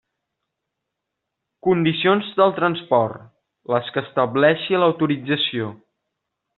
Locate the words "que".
3.97-4.05